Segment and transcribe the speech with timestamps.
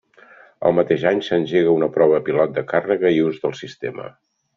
[0.69, 4.09] El mateix any s'engega una prova pilot de càrrega i ús del sistema.